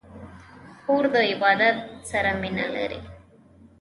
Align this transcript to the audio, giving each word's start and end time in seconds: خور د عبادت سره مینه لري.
خور 0.81 1.03
د 1.13 1.15
عبادت 1.31 1.77
سره 2.09 2.31
مینه 2.41 2.65
لري. 2.75 2.99